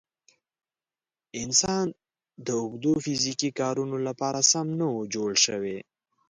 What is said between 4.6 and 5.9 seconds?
نه و جوړ شوی.